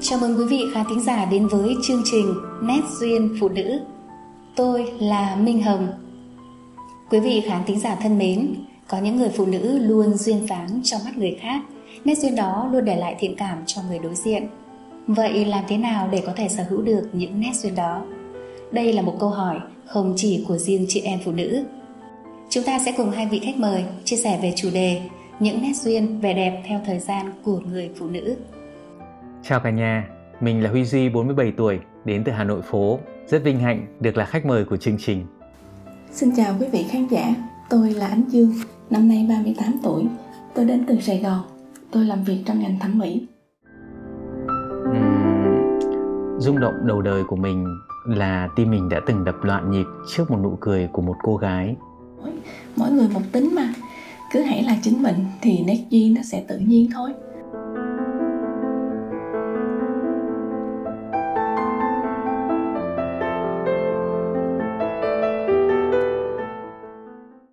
Chào 0.00 0.18
mừng 0.18 0.38
quý 0.38 0.44
vị 0.44 0.64
khán 0.74 0.86
thính 0.88 1.00
giả 1.00 1.24
đến 1.24 1.46
với 1.46 1.74
chương 1.82 2.02
trình 2.04 2.34
Nét 2.62 2.80
Duyên 3.00 3.36
Phụ 3.40 3.48
Nữ. 3.48 3.80
Tôi 4.56 4.92
là 4.98 5.36
Minh 5.36 5.62
Hồng. 5.62 5.88
Quý 7.10 7.20
vị 7.20 7.42
khán 7.46 7.62
thính 7.66 7.80
giả 7.80 7.94
thân 7.94 8.18
mến, 8.18 8.54
có 8.88 8.98
những 8.98 9.16
người 9.16 9.28
phụ 9.28 9.46
nữ 9.46 9.78
luôn 9.78 10.14
duyên 10.14 10.46
dáng 10.46 10.80
trong 10.84 11.00
mắt 11.04 11.18
người 11.18 11.38
khác, 11.40 11.60
nét 12.04 12.18
duyên 12.18 12.36
đó 12.36 12.68
luôn 12.72 12.84
để 12.84 12.96
lại 12.96 13.16
thiện 13.18 13.34
cảm 13.36 13.58
cho 13.66 13.82
người 13.88 13.98
đối 13.98 14.14
diện. 14.14 14.46
Vậy 15.06 15.44
làm 15.44 15.64
thế 15.68 15.76
nào 15.76 16.08
để 16.12 16.22
có 16.26 16.32
thể 16.36 16.48
sở 16.48 16.64
hữu 16.68 16.82
được 16.82 17.08
những 17.12 17.40
nét 17.40 17.52
duyên 17.54 17.74
đó? 17.74 18.02
Đây 18.72 18.92
là 18.92 19.02
một 19.02 19.16
câu 19.20 19.28
hỏi 19.28 19.56
không 19.86 20.14
chỉ 20.16 20.44
của 20.48 20.58
riêng 20.58 20.86
chị 20.88 21.00
em 21.00 21.18
phụ 21.24 21.32
nữ. 21.32 21.64
Chúng 22.50 22.64
ta 22.64 22.78
sẽ 22.78 22.92
cùng 22.96 23.10
hai 23.10 23.26
vị 23.26 23.38
khách 23.38 23.56
mời 23.56 23.84
chia 24.04 24.16
sẻ 24.16 24.38
về 24.42 24.52
chủ 24.56 24.70
đề 24.72 25.00
những 25.40 25.62
nét 25.62 25.72
duyên 25.76 26.20
vẻ 26.20 26.34
đẹp 26.34 26.62
theo 26.66 26.80
thời 26.86 26.98
gian 26.98 27.32
của 27.42 27.60
người 27.72 27.90
phụ 27.98 28.06
nữ. 28.06 28.36
Chào 29.42 29.60
cả 29.60 29.70
nhà, 29.70 30.08
mình 30.40 30.62
là 30.62 30.70
Huy 30.70 30.84
Duy 30.84 31.08
47 31.08 31.52
tuổi, 31.56 31.80
đến 32.04 32.24
từ 32.24 32.32
Hà 32.32 32.44
Nội 32.44 32.62
phố. 32.62 32.98
Rất 33.26 33.42
vinh 33.44 33.58
hạnh 33.58 33.86
được 34.00 34.16
là 34.16 34.24
khách 34.24 34.46
mời 34.46 34.64
của 34.64 34.76
chương 34.76 34.96
trình. 34.98 35.26
Xin 36.10 36.30
chào 36.36 36.54
quý 36.60 36.66
vị 36.72 36.86
khán 36.90 37.06
giả, 37.06 37.34
tôi 37.70 37.90
là 37.90 38.06
Ánh 38.06 38.24
Dương, 38.28 38.52
năm 38.90 39.08
nay 39.08 39.26
38 39.28 39.72
tuổi. 39.82 40.04
Tôi 40.54 40.64
đến 40.64 40.84
từ 40.88 41.00
Sài 41.00 41.18
Gòn, 41.18 41.40
tôi 41.90 42.04
làm 42.04 42.24
việc 42.24 42.42
trong 42.46 42.60
ngành 42.60 42.78
thẩm 42.78 42.98
mỹ. 42.98 43.26
Uhm, 44.90 46.38
rung 46.38 46.60
động 46.60 46.74
đầu 46.84 47.02
đời 47.02 47.24
của 47.24 47.36
mình 47.36 47.66
là 48.06 48.48
tim 48.56 48.70
mình 48.70 48.88
đã 48.88 49.00
từng 49.06 49.24
đập 49.24 49.36
loạn 49.42 49.70
nhịp 49.70 49.86
trước 50.08 50.30
một 50.30 50.38
nụ 50.42 50.58
cười 50.60 50.88
của 50.92 51.02
một 51.02 51.16
cô 51.22 51.36
gái. 51.36 51.76
Mỗi 52.76 52.90
người 52.90 53.08
một 53.14 53.22
tính 53.32 53.54
mà, 53.54 53.74
cứ 54.32 54.40
hãy 54.42 54.62
là 54.62 54.76
chính 54.82 55.02
mình 55.02 55.16
thì 55.40 55.62
nét 55.66 55.78
duyên 55.90 56.14
nó 56.14 56.22
sẽ 56.22 56.44
tự 56.48 56.58
nhiên 56.58 56.90
thôi 56.94 57.10